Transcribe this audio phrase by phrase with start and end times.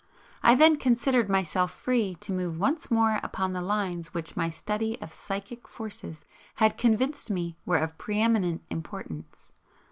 [0.41, 4.99] I then considered myself free to move once more upon the lines which my study
[4.99, 9.51] of psychic forces had convinced me were of pre eminent importance.